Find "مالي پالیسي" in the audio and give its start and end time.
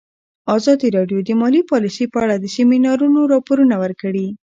1.41-2.05